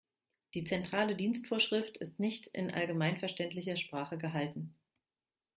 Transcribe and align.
Die 0.55 0.63
Zentrale 0.63 1.15
Dienstvorschrift 1.15 1.97
ist 1.97 2.19
nicht 2.19 2.47
in 2.47 2.71
allgemeinverständlicher 2.73 3.77
Sprache 3.77 4.17
gehalten. 4.17 4.73